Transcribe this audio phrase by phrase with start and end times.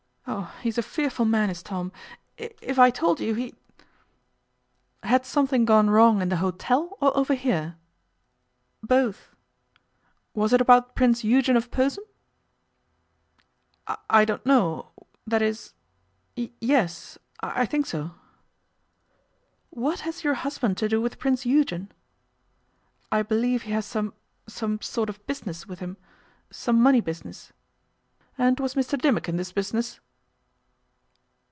[0.27, 0.53] Oh!
[0.61, 1.91] he's a fearful man, is Tom.
[2.37, 3.55] If I told you, he'd'
[5.03, 7.75] 'Had something gone wrong in the hotel, or over here?'
[8.81, 9.35] 'Both.'
[10.33, 12.05] 'Was it about Prince Eugen of Posen?'
[14.09, 14.91] 'I don't know
[15.27, 15.73] that is,
[16.37, 18.11] yes, I think so.'
[19.69, 21.91] 'What has your husband to do with Prince Eugen?'
[23.11, 24.13] 'I believe he has some
[24.47, 25.97] some sort of business with him,
[26.49, 27.51] some money business.'
[28.37, 29.99] 'And was Mr Dimmock in this business?